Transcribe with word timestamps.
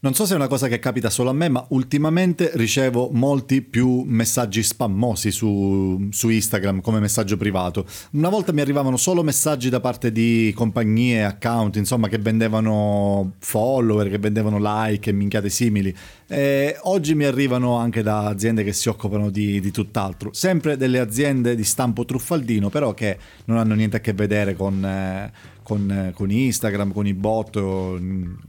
Non 0.00 0.14
so 0.14 0.26
se 0.26 0.34
è 0.34 0.36
una 0.36 0.46
cosa 0.46 0.68
che 0.68 0.78
capita 0.78 1.10
solo 1.10 1.30
a 1.30 1.32
me, 1.32 1.48
ma 1.48 1.66
ultimamente 1.70 2.52
ricevo 2.54 3.10
molti 3.12 3.62
più 3.62 4.04
messaggi 4.06 4.62
spammosi 4.62 5.32
su, 5.32 6.06
su, 6.12 6.28
Instagram 6.28 6.80
come 6.82 7.00
messaggio 7.00 7.36
privato. 7.36 7.84
Una 8.12 8.28
volta 8.28 8.52
mi 8.52 8.60
arrivavano 8.60 8.96
solo 8.96 9.24
messaggi 9.24 9.68
da 9.68 9.80
parte 9.80 10.12
di 10.12 10.52
compagnie, 10.54 11.24
account, 11.24 11.74
insomma, 11.74 12.06
che 12.06 12.18
vendevano 12.18 13.32
follower, 13.40 14.08
che 14.08 14.18
vendevano 14.18 14.58
like 14.60 15.10
e 15.10 15.12
minchiate 15.12 15.50
simili. 15.50 15.92
E 16.28 16.78
oggi 16.82 17.16
mi 17.16 17.24
arrivano 17.24 17.74
anche 17.76 18.04
da 18.04 18.26
aziende 18.28 18.62
che 18.62 18.72
si 18.72 18.88
occupano 18.88 19.30
di, 19.30 19.58
di 19.58 19.72
tutt'altro. 19.72 20.32
Sempre 20.32 20.76
delle 20.76 21.00
aziende 21.00 21.56
di 21.56 21.64
stampo 21.64 22.04
truffaldino, 22.04 22.68
però 22.68 22.94
che 22.94 23.18
non 23.46 23.58
hanno 23.58 23.74
niente 23.74 23.96
a 23.96 24.00
che 24.00 24.12
vedere 24.12 24.54
con... 24.54 24.84
Eh, 24.84 25.56
con, 25.68 26.12
con, 26.14 26.30
Instagram, 26.30 26.94
con 26.94 27.06
i 27.06 27.12
bot 27.12 27.56
o, 27.56 28.00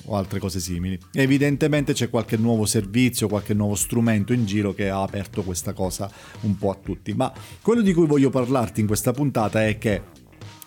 o, 0.05 0.15
altre 0.15 0.39
cose 0.39 0.61
simili. 0.61 0.97
Evidentemente 1.11 1.91
c'è 1.91 2.09
qualche 2.09 2.37
nuovo 2.37 2.65
servizio, 2.65 3.27
qualche 3.27 3.53
nuovo 3.53 3.75
strumento 3.75 4.31
in 4.31 4.45
giro 4.45 4.73
che 4.73 4.89
ha 4.89 5.01
aperto 5.01 5.43
questa 5.43 5.73
cosa 5.73 6.09
un 6.41 6.57
po' 6.57 6.69
a 6.71 6.77
tutti. 6.81 7.13
Ma 7.13 7.29
quello 7.61 7.81
di 7.81 7.91
cui 7.93 8.07
voglio 8.07 8.29
parlarti 8.29 8.79
in 8.79 8.87
questa 8.87 9.11
puntata 9.11 9.67
è 9.67 9.77
che 9.77 10.01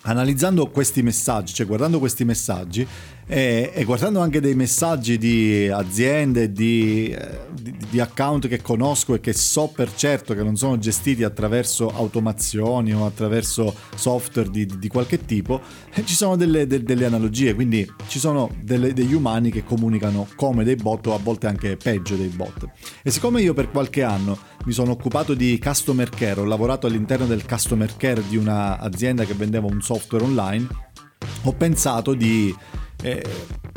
analizzando 0.03 0.69
questi 0.69 1.01
messaggi, 1.01 1.55
cioè 1.55 1.65
guardando 1.65 1.97
questi 1.97 2.23
messaggi, 2.23 2.87
e, 3.25 3.71
e, 3.73 3.83
guardando 3.85 4.19
anche 4.19 4.41
dei 4.41 4.53
messaggi 4.53 5.17
di 5.17 5.69
aziende, 5.69 6.51
di, 6.51 7.15
di, 7.51 7.75
di, 7.89 7.99
account 7.99 8.47
che 8.47 8.61
conosco 8.61 9.13
e 9.13 9.21
che 9.21 9.31
so 9.31 9.67
per 9.67 9.93
certo 9.95 10.33
che 10.33 10.43
non 10.43 10.57
sono 10.57 10.77
gestiti 10.77 11.23
attraverso 11.23 11.89
automazioni 11.89 12.93
o 12.93 13.05
attraverso 13.05 13.73
software 13.95 14.49
di, 14.49 14.65
di 14.65 14.87
qualche 14.89 15.25
tipo, 15.25 15.61
eh, 15.93 16.05
ci 16.05 16.15
sono 16.15 16.35
delle, 16.35 16.67
de, 16.67 16.83
delle, 16.83 17.05
analogie, 17.05 17.53
quindi 17.53 17.89
ci 18.07 18.19
sono 18.19 18.49
delle, 18.61 18.93
degli 18.93 19.13
umani 19.13 19.51
che 19.51 19.63
comunicano 19.63 20.27
come 20.35 20.65
dei 20.65 20.75
bot 20.75 21.07
o 21.07 21.13
a 21.13 21.19
volte 21.19 21.47
anche 21.47 21.77
peggio 21.77 22.15
dei 22.15 22.27
bot. 22.27 22.67
E 23.01 23.09
siccome 23.09 23.41
io 23.41 23.53
per 23.53 23.71
qualche 23.71 24.03
anno 24.03 24.37
mi 24.65 24.73
sono 24.73 24.91
occupato 24.91 25.33
di 25.33 25.57
customer 25.59 26.09
care, 26.09 26.41
ho 26.41 26.45
lavorato 26.45 26.87
all'interno 26.87 27.25
del 27.25 27.45
customer 27.45 27.95
care 27.95 28.21
di 28.27 28.35
un'azienda 28.35 29.23
che 29.23 29.33
vendeva 29.33 29.67
un 29.67 29.81
software 29.81 30.25
online, 30.25 30.67
ho 31.43 31.53
pensato 31.53 32.13
di 32.13 32.53
eh, 33.03 33.21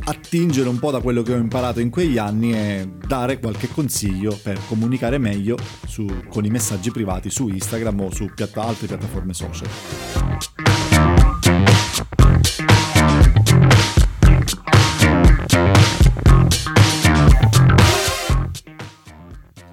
attingere 0.05 0.69
un 0.69 0.79
po' 0.79 0.93
da 0.93 1.01
quello 1.01 1.23
che 1.23 1.33
ho 1.33 1.37
imparato 1.37 1.81
in 1.81 1.91
quegli 1.91 2.17
anni 2.17 2.53
e 2.53 2.89
dare 3.07 3.41
qualche 3.41 3.69
consiglio 3.69 4.39
per 4.41 4.59
comunicare 4.69 5.19
meglio 5.19 5.59
su, 5.85 6.07
con 6.29 6.45
i 6.45 6.49
messaggi 6.49 6.93
privati 6.93 7.29
su 7.29 7.49
Instagram 7.49 8.01
o 8.01 8.11
su 8.15 8.31
piatta, 8.33 8.63
altre 8.63 8.87
piattaforme 8.87 9.35
social. 9.35 9.69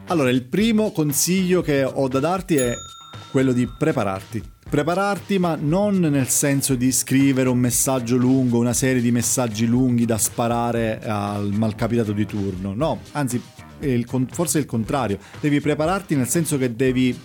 Allora, 0.07 0.29
il 0.29 0.43
primo 0.43 0.91
consiglio 0.91 1.61
che 1.61 1.83
ho 1.83 2.07
da 2.07 2.19
darti 2.19 2.55
è 2.55 2.75
quello 3.31 3.51
di 3.51 3.67
prepararti 3.67 4.52
prepararti, 4.73 5.37
ma 5.37 5.55
non 5.55 5.99
nel 5.99 6.29
senso 6.29 6.73
di 6.73 6.91
scrivere 6.91 7.47
un 7.47 7.59
messaggio 7.59 8.15
lungo, 8.15 8.57
una 8.57 8.73
serie 8.73 9.03
di 9.03 9.11
messaggi 9.11 9.67
lunghi 9.67 10.05
da 10.05 10.17
sparare 10.17 10.99
al 11.03 11.51
malcapitato 11.53 12.11
di 12.11 12.25
turno. 12.25 12.73
No, 12.73 13.01
anzi, 13.11 13.39
forse 14.31 14.57
è 14.57 14.61
il 14.61 14.65
contrario. 14.65 15.19
Devi 15.39 15.61
prepararti 15.61 16.15
nel 16.15 16.27
senso 16.27 16.57
che 16.57 16.75
devi 16.75 17.15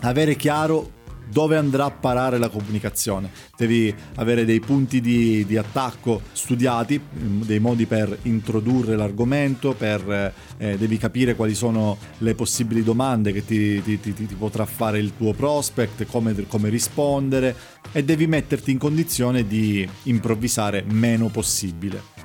avere 0.00 0.34
chiaro 0.34 0.98
dove 1.30 1.56
andrà 1.56 1.86
a 1.86 1.90
parare 1.90 2.38
la 2.38 2.48
comunicazione. 2.48 3.30
Devi 3.56 3.94
avere 4.16 4.44
dei 4.44 4.60
punti 4.60 5.00
di, 5.00 5.44
di 5.46 5.56
attacco 5.56 6.20
studiati, 6.32 7.00
mm, 7.00 7.42
dei 7.42 7.60
modi 7.60 7.86
per 7.86 8.18
introdurre 8.22 8.96
l'argomento, 8.96 9.74
per, 9.74 10.34
eh, 10.58 10.76
devi 10.76 10.98
capire 10.98 11.34
quali 11.34 11.54
sono 11.54 11.96
le 12.18 12.34
possibili 12.34 12.82
domande 12.82 13.32
che 13.32 13.44
ti, 13.44 13.82
ti, 13.82 14.00
ti, 14.00 14.12
ti 14.12 14.34
potrà 14.34 14.64
fare 14.64 14.98
il 14.98 15.12
tuo 15.16 15.32
prospect, 15.32 16.06
come, 16.06 16.34
come 16.46 16.68
rispondere 16.68 17.54
e 17.92 18.04
devi 18.04 18.26
metterti 18.26 18.70
in 18.70 18.78
condizione 18.78 19.46
di 19.46 19.88
improvvisare 20.04 20.84
meno 20.86 21.28
possibile 21.28 22.19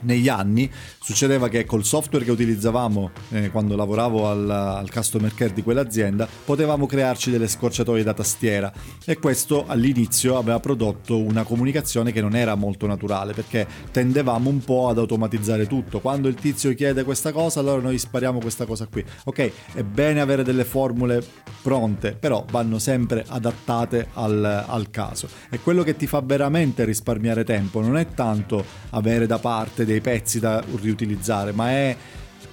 negli 0.00 0.28
anni 0.28 0.70
succedeva 1.00 1.48
che 1.48 1.64
col 1.64 1.84
software 1.84 2.24
che 2.24 2.30
utilizzavamo 2.30 3.10
eh, 3.30 3.50
quando 3.50 3.74
lavoravo 3.74 4.28
al, 4.28 4.50
al, 4.50 4.90
customer 4.90 5.34
care 5.34 5.52
di 5.52 5.62
quell'azienda 5.62 6.28
potevamo 6.44 6.86
crearci 6.86 7.30
delle 7.30 7.48
scorciatoie 7.48 8.02
da 8.02 8.14
tastiera. 8.14 8.72
E 9.04 9.18
questo 9.18 9.64
all'inizio 9.66 10.36
aveva 10.36 10.60
prodotto 10.60 11.18
una 11.18 11.42
comunicazione 11.42 12.12
che 12.12 12.20
non 12.20 12.36
era 12.36 12.54
molto 12.54 12.86
naturale 12.86 13.32
perché 13.32 13.66
tendevamo 13.90 14.50
un 14.50 14.60
po' 14.60 14.88
ad 14.88 14.98
automatizzare 14.98 15.66
tutto. 15.66 16.00
Quando 16.00 16.28
il 16.28 16.34
tizio 16.34 16.74
chiede 16.74 17.04
questa 17.04 17.32
cosa 17.32 17.60
allora 17.60 17.80
noi 17.80 17.98
spariamo 17.98 18.38
questa 18.38 18.66
cosa 18.66 18.86
qui. 18.86 19.04
Ok 19.24 19.52
è 19.72 19.82
bene 19.82 20.20
avere 20.20 20.42
delle 20.42 20.64
formule 20.64 21.24
pronte 21.62 22.12
però 22.12 22.44
vanno 22.50 22.78
sempre 22.78 23.24
adattate 23.26 24.08
al, 24.14 24.64
al 24.66 24.90
caso. 24.90 25.28
E 25.50 25.60
quello 25.60 25.82
che 25.82 25.96
ti 25.96 26.06
fa 26.06 26.20
veramente 26.20 26.84
risparmiare 26.84 27.44
tempo. 27.44 27.80
Non 27.80 27.96
è 27.96 28.08
tanto 28.14 28.64
avere 28.90 29.26
da 29.26 29.38
parte 29.38 29.77
dei 29.84 30.00
pezzi 30.00 30.40
da 30.40 30.62
riutilizzare, 30.80 31.52
ma 31.52 31.70
è 31.70 31.96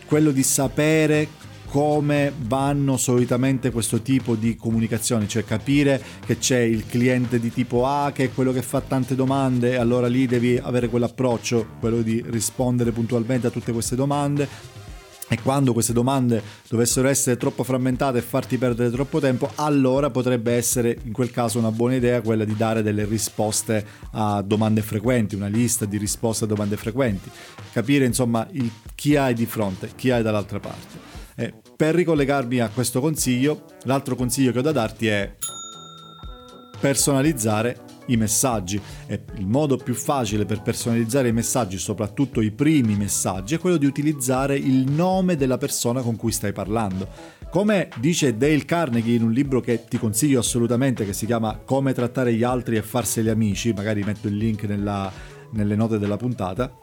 quello 0.06 0.31
di 0.31 0.44
sapere 0.44 1.28
come 1.75 2.31
vanno 2.38 2.96
solitamente 2.96 3.69
questo 3.69 4.02
tipo 4.02 4.36
di 4.36 4.56
comunicazioni, 4.56 5.28
cioè 5.28 5.44
capire 5.44 6.02
che 6.25 6.38
c'è 6.38 6.59
il 6.59 6.86
cliente 6.88 7.40
di 7.40 7.52
tipo 7.52 7.86
A 7.86 8.12
che 8.13 8.25
è 8.25 8.34
quello 8.34 8.53
che 8.53 8.62
fa 8.62 8.80
tante 8.80 9.13
domande 9.13 9.72
e 9.72 9.75
allora 9.75 10.08
lì 10.08 10.25
devi 10.25 10.58
avere 10.62 10.88
quell'approccio, 10.88 11.68
quello 11.80 12.02
di 12.02 12.24
rispondere 12.28 12.91
puntualmente 12.91 13.47
a 13.47 13.50
tutte 13.50 13.74
queste 13.74 13.97
domande, 13.97 14.47
e 15.28 15.41
quando 15.41 15.74
queste 15.74 15.94
domande 15.94 16.41
dovessero 16.68 17.08
essere 17.08 17.38
troppo 17.38 17.63
frammentate 17.63 18.19
e 18.19 18.22
farti 18.22 18.58
perdere 18.58 18.91
troppo 18.91 19.19
tempo, 19.19 19.50
allora 19.56 20.09
potrebbe 20.09 20.53
essere 20.53 20.97
in 21.03 21.12
quel 21.12 21.31
caso 21.31 21.58
una 21.58 21.72
buona 21.72 21.96
idea 21.96 22.22
quella 22.22 22.46
di 22.46 22.56
dare 22.56 22.84
delle 22.84 23.06
risposte 23.06 23.86
a 24.12 24.41
domande 24.41 24.81
frequenti, 24.81 25.36
una 25.36 25.47
lista 25.47 25.86
di 25.86 25.97
risposte 25.97 26.44
a 26.44 26.47
domande 26.47 26.78
frequenti, 26.78 27.30
capire 27.72 28.06
insomma 28.06 28.47
il, 28.52 28.69
chi 28.94 29.16
hai 29.16 29.34
di 29.34 29.46
fronte, 29.46 29.91
chi 29.96 30.12
hai 30.12 30.22
dall'altra 30.22 30.59
parte. 30.59 31.13
E 31.36 31.53
per 31.75 31.96
ricollegarmi 31.96 32.59
a 32.59 32.69
questo 32.69 33.02
consiglio, 33.02 33.66
l'altro 33.84 34.16
consiglio 34.16 34.52
che 34.52 34.59
ho 34.59 34.62
da 34.62 34.72
darti 34.72 35.07
è 35.07 35.36
personalizzare 36.80 37.80
i 38.07 38.17
messaggi 38.17 38.79
e 39.07 39.21
il 39.38 39.47
modo 39.47 39.77
più 39.77 39.93
facile 39.93 40.45
per 40.45 40.61
personalizzare 40.61 41.29
i 41.29 41.33
messaggi, 41.33 41.77
soprattutto 41.77 42.41
i 42.41 42.51
primi 42.51 42.95
messaggi, 42.95 43.55
è 43.55 43.59
quello 43.59 43.77
di 43.77 43.85
utilizzare 43.85 44.55
il 44.57 44.89
nome 44.91 45.35
della 45.35 45.57
persona 45.57 46.01
con 46.01 46.15
cui 46.15 46.31
stai 46.31 46.53
parlando. 46.53 47.07
Come 47.49 47.89
dice 47.97 48.35
Dale 48.35 48.65
Carnegie 48.65 49.13
in 49.13 49.23
un 49.23 49.31
libro 49.31 49.61
che 49.61 49.85
ti 49.88 49.97
consiglio 49.97 50.39
assolutamente 50.39 51.05
che 51.05 51.13
si 51.13 51.25
chiama 51.25 51.59
Come 51.63 51.94
trattare 51.94 52.33
gli 52.33 52.44
altri 52.44 52.75
e 52.75 52.81
farseli 52.81 53.29
amici, 53.29 53.71
magari 53.73 54.03
metto 54.03 54.27
il 54.27 54.35
link 54.35 54.63
nella, 54.63 55.11
nelle 55.51 55.75
note 55.75 55.97
della 55.97 56.17
puntata, 56.17 56.77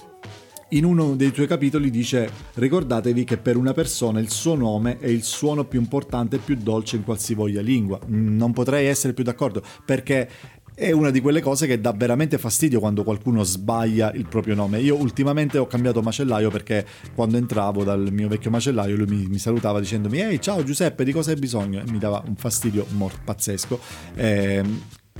in 0.72 0.86
uno 0.86 1.14
dei 1.16 1.32
tuoi 1.32 1.46
capitoli 1.46 1.90
dice 1.90 2.30
ricordatevi 2.54 3.24
che 3.24 3.36
per 3.36 3.58
una 3.58 3.74
persona 3.74 4.20
il 4.20 4.30
suo 4.30 4.54
nome 4.54 4.98
è 4.98 5.06
il 5.06 5.22
suono 5.22 5.64
più 5.64 5.78
importante 5.78 6.36
e 6.36 6.38
più 6.38 6.56
dolce 6.56 6.96
in 6.96 7.04
qualsivoglia 7.04 7.60
lingua. 7.60 8.00
Non 8.06 8.54
potrei 8.54 8.86
essere 8.86 9.12
più 9.12 9.22
d'accordo 9.22 9.62
perché 9.84 10.30
è 10.74 10.90
una 10.90 11.10
di 11.10 11.20
quelle 11.20 11.40
cose 11.40 11.66
che 11.66 11.80
dà 11.80 11.92
veramente 11.92 12.38
fastidio 12.38 12.80
quando 12.80 13.04
qualcuno 13.04 13.42
sbaglia 13.42 14.12
il 14.12 14.26
proprio 14.26 14.54
nome. 14.54 14.80
Io 14.80 14.96
ultimamente 14.96 15.58
ho 15.58 15.66
cambiato 15.66 16.02
macellaio 16.02 16.50
perché 16.50 16.86
quando 17.14 17.36
entravo 17.36 17.84
dal 17.84 18.08
mio 18.10 18.28
vecchio 18.28 18.50
macellaio 18.50 18.96
lui 18.96 19.06
mi, 19.06 19.26
mi 19.26 19.38
salutava 19.38 19.80
dicendomi 19.80 20.20
ehi 20.20 20.40
ciao 20.40 20.62
Giuseppe 20.62 21.04
di 21.04 21.12
cosa 21.12 21.30
hai 21.30 21.36
bisogno? 21.36 21.80
E 21.80 21.90
mi 21.90 21.98
dava 21.98 22.22
un 22.26 22.36
fastidio 22.36 22.86
mor- 22.90 23.22
pazzesco. 23.22 23.78
Eh, 24.14 24.64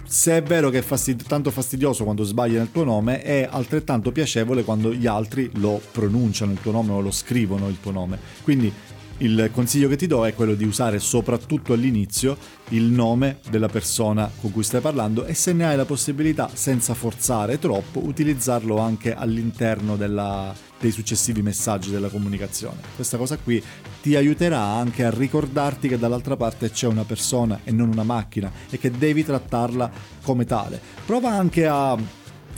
se 0.04 0.36
è 0.36 0.42
vero 0.42 0.68
che 0.70 0.78
è 0.78 0.82
fastid- 0.82 1.26
tanto 1.26 1.50
fastidioso 1.50 2.04
quando 2.04 2.24
sbagli 2.24 2.54
nel 2.54 2.72
tuo 2.72 2.84
nome, 2.84 3.22
è 3.22 3.46
altrettanto 3.50 4.10
piacevole 4.10 4.64
quando 4.64 4.92
gli 4.92 5.06
altri 5.06 5.50
lo 5.54 5.80
pronunciano 5.92 6.52
il 6.52 6.60
tuo 6.60 6.72
nome 6.72 6.92
o 6.92 7.00
lo 7.00 7.10
scrivono 7.10 7.68
il 7.68 7.78
tuo 7.80 7.92
nome. 7.92 8.18
Quindi 8.42 8.72
il 9.18 9.50
consiglio 9.52 9.88
che 9.88 9.96
ti 9.96 10.06
do 10.06 10.26
è 10.26 10.34
quello 10.34 10.54
di 10.54 10.64
usare 10.64 10.98
soprattutto 10.98 11.72
all'inizio 11.72 12.36
il 12.70 12.84
nome 12.84 13.38
della 13.50 13.68
persona 13.68 14.30
con 14.40 14.50
cui 14.50 14.62
stai 14.62 14.80
parlando 14.80 15.24
e 15.24 15.34
se 15.34 15.52
ne 15.52 15.66
hai 15.66 15.76
la 15.76 15.84
possibilità, 15.84 16.50
senza 16.52 16.94
forzare 16.94 17.58
troppo, 17.58 18.04
utilizzarlo 18.04 18.78
anche 18.78 19.14
all'interno 19.14 19.96
della, 19.96 20.54
dei 20.80 20.90
successivi 20.90 21.42
messaggi 21.42 21.90
della 21.90 22.08
comunicazione. 22.08 22.80
Questa 22.94 23.16
cosa 23.16 23.36
qui 23.36 23.62
ti 24.00 24.16
aiuterà 24.16 24.60
anche 24.60 25.04
a 25.04 25.10
ricordarti 25.10 25.88
che 25.88 25.98
dall'altra 25.98 26.36
parte 26.36 26.70
c'è 26.70 26.86
una 26.86 27.04
persona 27.04 27.60
e 27.64 27.70
non 27.70 27.88
una 27.88 28.02
macchina 28.02 28.50
e 28.68 28.78
che 28.78 28.90
devi 28.90 29.24
trattarla 29.24 29.90
come 30.22 30.44
tale. 30.44 30.80
Prova 31.06 31.30
anche 31.30 31.66
a 31.66 31.96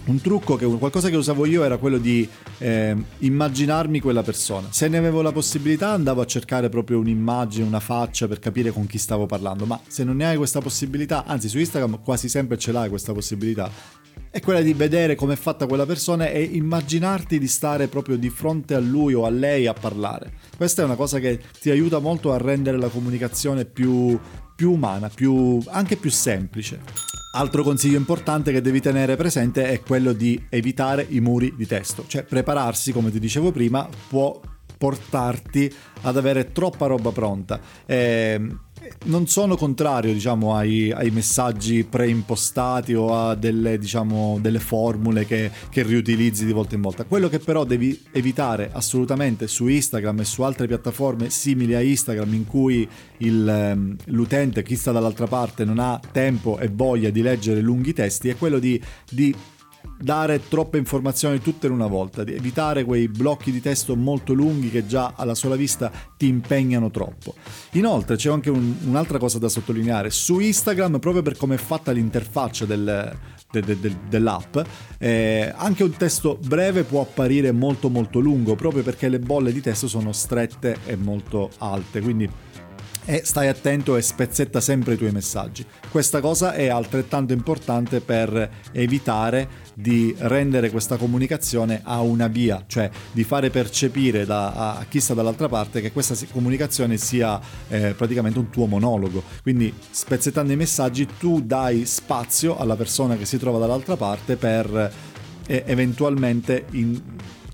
un 0.06 0.20
trucco 0.20 0.56
che 0.56 0.66
qualcosa 0.66 1.08
che 1.08 1.16
usavo 1.16 1.46
io 1.46 1.64
era 1.64 1.78
quello 1.78 1.98
di 1.98 2.28
eh, 2.58 2.96
immaginarmi 3.18 4.00
quella 4.00 4.22
persona. 4.22 4.68
Se 4.70 4.88
ne 4.88 4.98
avevo 4.98 5.22
la 5.22 5.32
possibilità 5.32 5.90
andavo 5.90 6.20
a 6.20 6.26
cercare 6.26 6.68
proprio 6.68 6.98
un'immagine, 6.98 7.66
una 7.66 7.80
faccia 7.80 8.28
per 8.28 8.38
capire 8.38 8.70
con 8.70 8.86
chi 8.86 8.98
stavo 8.98 9.26
parlando, 9.26 9.64
ma 9.64 9.80
se 9.86 10.04
non 10.04 10.16
ne 10.16 10.26
hai 10.26 10.36
questa 10.36 10.60
possibilità, 10.60 11.24
anzi 11.24 11.48
su 11.48 11.58
Instagram 11.58 12.00
quasi 12.02 12.28
sempre 12.28 12.58
ce 12.58 12.72
l'hai 12.72 12.88
questa 12.88 13.12
possibilità, 13.12 13.70
è 14.30 14.40
quella 14.40 14.60
di 14.60 14.74
vedere 14.74 15.14
come 15.14 15.34
è 15.34 15.36
fatta 15.36 15.66
quella 15.66 15.86
persona 15.86 16.28
e 16.28 16.42
immaginarti 16.42 17.38
di 17.38 17.46
stare 17.46 17.86
proprio 17.88 18.16
di 18.16 18.30
fronte 18.30 18.74
a 18.74 18.80
lui 18.80 19.14
o 19.14 19.24
a 19.24 19.30
lei 19.30 19.66
a 19.66 19.72
parlare. 19.72 20.32
Questa 20.56 20.82
è 20.82 20.84
una 20.84 20.96
cosa 20.96 21.18
che 21.18 21.40
ti 21.60 21.70
aiuta 21.70 21.98
molto 21.98 22.32
a 22.32 22.38
rendere 22.38 22.78
la 22.78 22.88
comunicazione 22.88 23.64
più, 23.64 24.18
più 24.54 24.72
umana, 24.72 25.08
più, 25.08 25.62
anche 25.68 25.96
più 25.96 26.10
semplice. 26.10 27.23
Altro 27.36 27.64
consiglio 27.64 27.96
importante 27.96 28.52
che 28.52 28.60
devi 28.60 28.80
tenere 28.80 29.16
presente 29.16 29.64
è 29.64 29.80
quello 29.82 30.12
di 30.12 30.40
evitare 30.50 31.04
i 31.08 31.18
muri 31.18 31.52
di 31.56 31.66
testo, 31.66 32.04
cioè 32.06 32.22
prepararsi, 32.22 32.92
come 32.92 33.10
ti 33.10 33.18
dicevo 33.18 33.50
prima, 33.50 33.88
può 34.08 34.40
portarti 34.78 35.72
ad 36.02 36.16
avere 36.16 36.52
troppa 36.52 36.86
roba 36.86 37.10
pronta. 37.10 37.58
Eh, 37.86 38.40
non 39.04 39.26
sono 39.26 39.56
contrario 39.56 40.12
diciamo, 40.12 40.54
ai, 40.54 40.90
ai, 40.92 41.10
messaggi 41.10 41.84
preimpostati 41.84 42.94
o 42.94 43.14
a 43.14 43.34
delle, 43.34 43.78
diciamo, 43.78 44.38
delle 44.40 44.60
formule 44.60 45.26
che, 45.26 45.50
che, 45.70 45.82
riutilizzi 45.82 46.44
di 46.44 46.52
volta 46.52 46.74
in 46.74 46.80
volta. 46.80 47.04
Quello 47.04 47.28
che 47.28 47.38
però 47.38 47.64
devi 47.64 48.00
evitare 48.12 48.70
assolutamente 48.72 49.46
su 49.46 49.66
Instagram 49.66 50.20
e 50.20 50.24
su 50.24 50.42
altre 50.42 50.66
piattaforme 50.66 51.30
simili 51.30 51.74
a 51.74 51.80
Instagram 51.80 52.32
in 52.34 52.46
cui 52.46 52.88
il, 53.18 53.48
ehm, 53.48 53.96
l'utente, 54.06 54.62
chi 54.62 54.76
sta 54.76 54.92
dall'altra 54.92 55.26
parte, 55.26 55.64
non 55.64 55.78
ha 55.78 56.00
tempo 56.12 56.58
e 56.58 56.68
voglia 56.68 57.10
di 57.10 57.22
leggere 57.22 57.60
lunghi 57.60 57.92
testi 57.92 58.28
è 58.28 58.36
quello 58.36 58.58
di, 58.58 58.80
di 59.08 59.34
dare 60.00 60.48
troppe 60.48 60.78
informazioni 60.78 61.40
tutte 61.40 61.66
in 61.66 61.72
una 61.72 61.86
volta, 61.86 62.24
di 62.24 62.34
evitare 62.34 62.84
quei 62.84 63.08
blocchi 63.08 63.50
di 63.50 63.60
testo 63.60 63.96
molto 63.96 64.32
lunghi 64.32 64.70
che 64.70 64.86
già 64.86 65.14
alla 65.16 65.34
sola 65.34 65.56
vista 65.56 65.90
ti 66.16 66.26
impegnano 66.26 66.90
troppo. 66.90 67.34
Inoltre 67.72 68.16
c'è 68.16 68.30
anche 68.30 68.50
un, 68.50 68.74
un'altra 68.84 69.18
cosa 69.18 69.38
da 69.38 69.48
sottolineare, 69.48 70.10
su 70.10 70.38
Instagram 70.40 70.98
proprio 70.98 71.22
per 71.22 71.36
come 71.36 71.54
è 71.54 71.58
fatta 71.58 71.92
l'interfaccia 71.92 72.64
del, 72.64 73.16
de, 73.50 73.60
de, 73.60 73.80
de, 73.80 73.96
dell'app, 74.08 74.58
eh, 74.98 75.52
anche 75.56 75.84
un 75.84 75.92
testo 75.92 76.38
breve 76.44 76.82
può 76.84 77.00
apparire 77.00 77.52
molto 77.52 77.88
molto 77.88 78.18
lungo 78.18 78.54
proprio 78.54 78.82
perché 78.82 79.08
le 79.08 79.18
bolle 79.18 79.52
di 79.52 79.60
testo 79.60 79.88
sono 79.88 80.12
strette 80.12 80.78
e 80.86 80.96
molto 80.96 81.50
alte, 81.58 82.00
quindi 82.00 82.28
e 83.06 83.22
stai 83.24 83.48
attento 83.48 83.96
e 83.96 84.02
spezzetta 84.02 84.60
sempre 84.60 84.94
i 84.94 84.96
tuoi 84.96 85.12
messaggi. 85.12 85.64
Questa 85.90 86.20
cosa 86.20 86.54
è 86.54 86.68
altrettanto 86.68 87.32
importante 87.32 88.00
per 88.00 88.50
evitare 88.72 89.48
di 89.74 90.14
rendere 90.18 90.70
questa 90.70 90.96
comunicazione 90.96 91.80
a 91.82 92.00
una 92.00 92.28
via, 92.28 92.64
cioè 92.66 92.90
di 93.12 93.24
fare 93.24 93.50
percepire 93.50 94.24
da, 94.24 94.76
a 94.76 94.84
chi 94.88 95.00
sta 95.00 95.14
dall'altra 95.14 95.48
parte 95.48 95.80
che 95.80 95.92
questa 95.92 96.14
comunicazione 96.30 96.96
sia 96.96 97.40
eh, 97.68 97.94
praticamente 97.94 98.38
un 98.38 98.50
tuo 98.50 98.66
monologo. 98.66 99.22
Quindi 99.42 99.72
spezzettando 99.90 100.52
i 100.52 100.56
messaggi 100.56 101.06
tu 101.18 101.40
dai 101.40 101.84
spazio 101.86 102.56
alla 102.56 102.76
persona 102.76 103.16
che 103.16 103.24
si 103.24 103.38
trova 103.38 103.58
dall'altra 103.58 103.96
parte 103.96 104.36
per 104.36 104.92
eh, 105.46 105.62
eventualmente 105.66 106.66
in, 106.70 107.00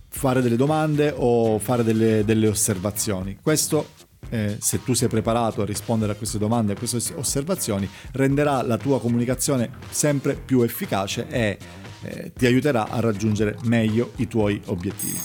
fare 0.09 0.43
delle 0.43 0.57
domande 0.57 1.15
o 1.17 1.59
fare 1.59 1.83
delle, 1.83 2.25
delle 2.25 2.49
osservazioni. 2.49 3.39
Questo 3.41 3.87
eh, 4.29 4.57
se 4.61 4.83
tu 4.83 4.93
sei 4.93 5.09
preparato 5.09 5.63
a 5.63 5.65
rispondere 5.65 6.13
a 6.13 6.15
queste 6.15 6.39
domande, 6.39 6.73
a 6.73 6.77
queste 6.77 7.15
osservazioni, 7.15 7.89
renderà 8.13 8.63
la 8.63 8.77
tua 8.77 9.01
comunicazione 9.01 9.71
sempre 9.91 10.35
più 10.35 10.63
efficace 10.63 11.27
e 11.29 11.59
eh, 12.03 12.33
ti 12.37 12.47
aiuterà 12.47 12.89
a 12.89 13.01
raggiungere 13.01 13.57
meglio 13.65 14.13
i 14.17 14.29
tuoi 14.29 14.61
obiettivi. 14.67 15.19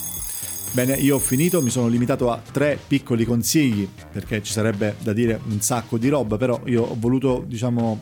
Bene, 0.71 0.93
io 0.95 1.15
ho 1.15 1.19
finito, 1.19 1.61
mi 1.61 1.69
sono 1.69 1.87
limitato 1.87 2.29
a 2.29 2.41
tre 2.51 2.77
piccoli 2.85 3.23
consigli 3.23 3.87
perché 4.11 4.43
ci 4.43 4.51
sarebbe 4.51 4.95
da 5.01 5.13
dire 5.13 5.39
un 5.47 5.61
sacco 5.61 5.97
di 5.97 6.09
roba, 6.09 6.35
però 6.35 6.59
io 6.65 6.83
ho 6.83 6.97
voluto, 6.99 7.45
diciamo, 7.47 8.01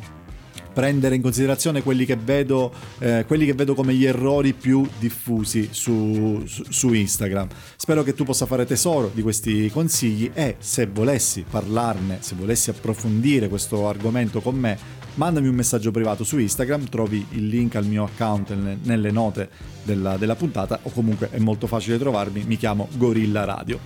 prendere 0.73 1.15
in 1.15 1.21
considerazione 1.21 1.83
quelli 1.83 2.03
che 2.03 2.15
vedo, 2.17 2.73
eh, 2.99 3.23
quelli 3.27 3.45
che 3.45 3.53
vedo 3.53 3.75
come 3.75 3.93
gli 3.93 4.05
errori 4.05 4.53
più 4.53 4.85
diffusi 4.99 5.69
su, 5.71 6.41
su, 6.45 6.63
su, 6.67 6.93
Instagram. 6.93 7.47
Spero 7.75 8.03
che 8.03 8.13
tu 8.13 8.23
possa 8.23 8.45
fare 8.45 8.65
tesoro 8.65 9.11
di 9.13 9.21
questi 9.21 9.69
consigli 9.69 10.31
e 10.33 10.55
se 10.59 10.87
volessi 10.87 11.45
parlarne, 11.47 12.17
se 12.21 12.35
volessi 12.35 12.71
approfondire 12.71 13.47
questo 13.49 13.87
argomento 13.87 14.41
con 14.41 14.55
me, 14.55 14.77
mandami 15.15 15.47
un 15.47 15.55
messaggio 15.55 15.91
privato 15.91 16.23
su 16.23 16.37
Instagram, 16.37 16.89
trovi 16.89 17.25
il 17.31 17.47
link 17.47 17.75
al 17.75 17.85
mio 17.85 18.05
account 18.05 18.53
nelle, 18.83 19.11
note 19.11 19.49
della, 19.83 20.17
della 20.17 20.35
puntata 20.35 20.79
o 20.83 20.89
comunque 20.91 21.29
è 21.29 21.39
molto 21.39 21.67
facile 21.67 21.97
trovarmi, 21.97 22.43
mi 22.45 22.57
chiamo 22.57 22.87
Gorilla 22.93 23.45
Radio. 23.45 23.79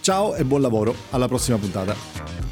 Ciao 0.00 0.34
e 0.34 0.44
buon 0.44 0.60
lavoro, 0.60 0.94
alla 1.10 1.28
prossima 1.28 1.58
puntata. 1.58 2.49